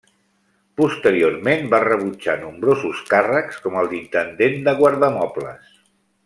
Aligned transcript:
Posteriorment 0.79 1.67
va 1.73 1.79
rebutjar 1.83 2.35
nombrosos 2.45 3.03
càrrecs 3.11 3.61
com 3.67 3.79
el 3.83 3.93
d'intendent 3.93 4.59
de 4.71 4.75
guardamobles. 4.81 5.71